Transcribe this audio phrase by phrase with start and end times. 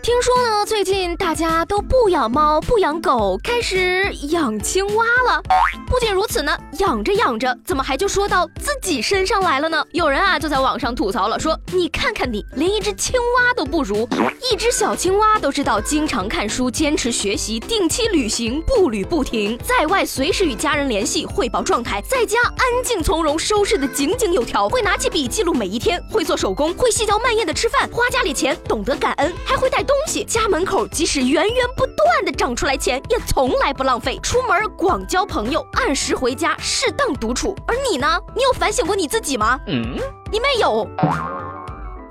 [0.00, 5.42] 听说呢，最近大家都不养猫、不养狗，开始养青蛙了。
[5.86, 9.84] 不仅如此呢，养着养着，怎么还就说到自己身上来了呢？
[9.92, 14.08] 有人啊就在网上吐槽了，说你看看你，连一只青蛙都不如。
[14.50, 29.96] 一只小青蛙都知道经常看书、坚持学习、定期旅行、步履不停，在外随时与家人联系、汇报状态，在家安静从容、收拾的井井有条，会拿起笔记录每一天，会做手工，会细嚼慢咽的吃饭，花家里钱，懂得感恩，还会带东。
[30.06, 34.18] 西家门口，即使源源不断的长出来钱，也从来不浪费。
[34.22, 37.54] 出门广交朋友，按时回家，适当独处。
[37.66, 38.18] 而你呢？
[38.34, 39.58] 你有反省过你自己吗？
[39.66, 39.98] 嗯，
[40.30, 40.88] 你没有。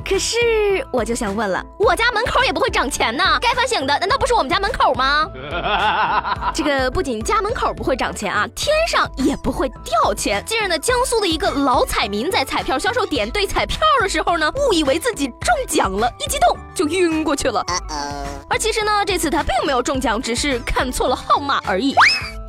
[0.10, 0.38] 可是
[0.92, 5.28] 我就想问了，我家门口也不会涨钱呢，该反省的难道不是我们家门口吗？
[6.56, 10.42] 这个不仅家门口不会涨钱啊，天上也不会掉钱。
[10.46, 17.62] 近日呢，江苏的一个老彩民在彩票销售点兑彩票的时候呢，误以为自己中奖了，一激动就晕过去了。
[18.50, 21.94] 而其实呢，这次他并没有中奖，只是看错了号码而已。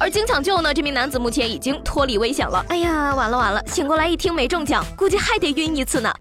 [0.01, 2.65] 而经抢救呢，这名男子目前已经脱离危险了。
[2.69, 6.15] 哎呀，完了完了，醒过来一听没中奖，估计还得晕一次呢。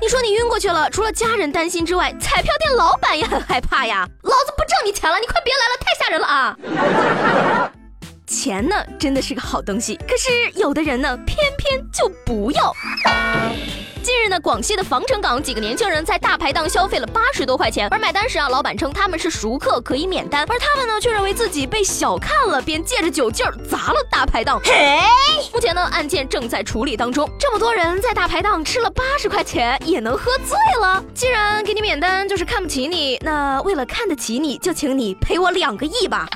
[0.00, 4.08] 你说你晕过去了，除了家人担心之外，彩票店老板也很害怕呀。
[4.22, 7.70] 老子不挣你钱了，你快别来了，太吓人了啊！
[8.26, 12.74] 钱呢，真的是个好东西，可是有的人呢，偏偏就不要。
[14.20, 24.60] 近日呢，广西的防城港几个年轻人在大排档消费了八十多块钱，而买单时啊，老板称他们是熟客，可以免单，而他们呢却认为自己被小看了，便借着酒劲儿砸了大排档。
[24.62, 25.00] 嘿，
[25.54, 27.26] 目前呢案件正在处理当中。
[27.38, 31.02] 这么多人在大排档吃了八十块钱也能喝醉了？
[31.14, 36.28] 既然给你免单就是看不起你，那为了看得起你就请你赔我两个亿吧。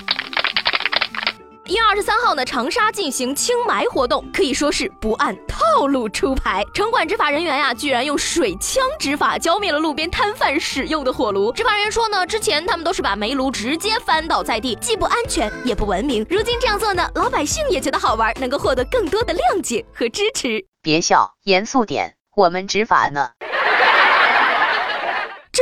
[1.67, 6.63] 一月二十三号呢，长沙进行清霾活动，可以说是不按套路出牌。
[6.75, 11.51] 城管执法人员呀，居然用水枪执法，浇灭了路边摊贩使用的火炉。
[11.55, 16.27] 执法人员说呢，之前他们都是把煤炉直接翻倒在地，既不安全也不文明。
[16.29, 20.63] 如今这样做呢，老百姓也觉得好玩，能够获得更多的谅解和支持。
[20.83, 23.31] 别笑，严肃点，我们执法呢。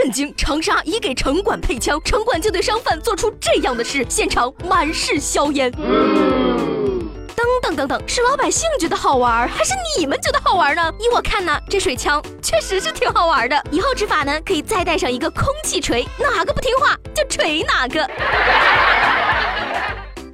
[0.02, 0.34] 震惊！
[0.36, 5.70] 长沙已给城管配枪，城管就对商贩做出这样的事，现场满是硝烟。
[5.70, 10.92] 等等等等，是老百姓觉得好玩，还是你们觉得好玩呢？
[10.98, 13.64] 依我看呢，这水枪确实是挺好玩的。
[13.70, 18.04] 以后执法呢，可以再带上一个空气锤，哪个不听话就锤哪个。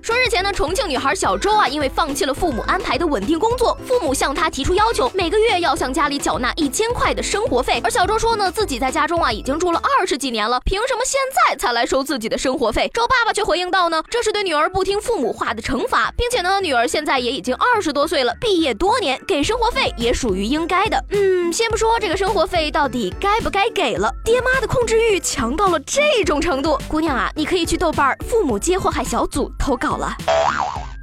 [0.08, 7.78] 说日前呢，重庆女孩小周啊，因为放弃了父母安排的稳定工作，父母向她提出要求，每个月要向家里缴纳一千块的生活费。
[7.84, 12.90] 而小周说呢，自己在家中啊已经住了二十几年了，凭什么现在才来收自己的生活费？
[12.94, 21.04] 周爸爸却回应道呢，这是对女儿不听父母话的惩罚，并且呢，女儿现在也已经二十多岁了，毕业多年，给生活费也属于应该的。
[21.10, 29.97] 嗯，先不说这个生活费到底该不该给了，爹妈的控制欲强到了这种程度，姑娘啊，你可以去豆瓣父母皆祸害小组投稿。
[29.98, 30.16] 了，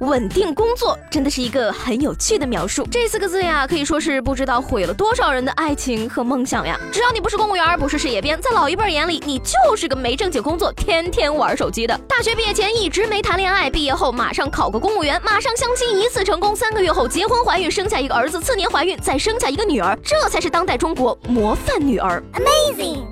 [0.00, 2.86] 稳定工作真的是一个很有趣的描述。
[2.90, 6.78] 这四个字呀，可以说是不知道毁了多少人的爱情和梦想呀。
[6.92, 11.98] 只要你不是公务员，不是事业编，在老一辈眼里，你就是个没正经工作，天天玩手机的。
[12.08, 22.22] 大学毕业前一直没谈恋爱，毕业后马上考个公务员，马上相亲一次成功，三个月后结婚怀孕，生下一个儿子，次年怀孕再生下一个女儿，这才是当代中国模范女儿。
[22.34, 23.05] Amazing。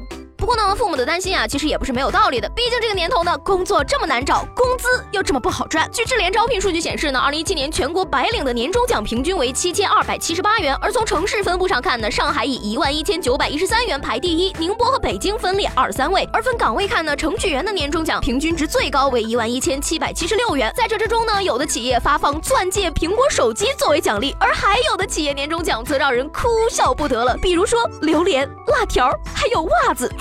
[0.44, 2.46] 不过呢，父母的担心啊，其实也不是没有道理的。
[2.50, 5.90] 毕竟这个年头呢，工作这么难找，工资又这么不好赚。
[5.90, 10.74] 据智联招聘数据显示呢，二零一七年全国白领的年终奖平均为七千二百七十八元。
[10.82, 16.28] 而从城市分布上看呢，上海以一万一千九百一十三元排第一，宁波和北京分列二三位。
[16.30, 20.70] 而分岗位看呢，程序员的年终奖平均值最高为一万一千七百七十六元。
[20.76, 27.34] 在这之中呢，有的企业发放钻戒、苹果手机作为奖励，而还有的企业年终奖则让人哭笑不得了。
[27.40, 29.10] 比如说榴莲、辣条，
[29.54, 30.12] 有袜子。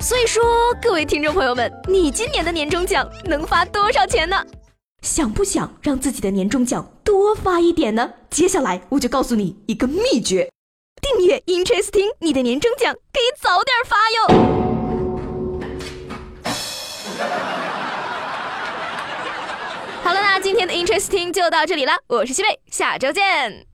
[0.00, 0.42] 所以说，
[0.80, 4.42] 各位听众朋友们，你今年的年终奖能发多少钱呢？
[5.02, 8.10] 想不想让自己的年终奖多发一点呢？
[8.30, 10.50] 接下来我就告诉你一个秘诀：
[11.02, 14.28] 订阅 Interesting，你的年终奖可以早点发哟。
[20.02, 23.66] 好了，那今天的 Interesting 就到这里了，我是西贝，下周见。